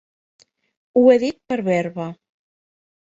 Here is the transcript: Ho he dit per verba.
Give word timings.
Ho 0.95 1.03
he 1.11 1.17
dit 1.25 1.39
per 1.53 1.59
verba. 1.71 2.09